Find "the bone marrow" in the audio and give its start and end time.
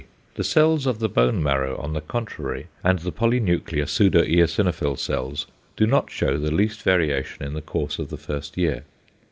0.97-1.77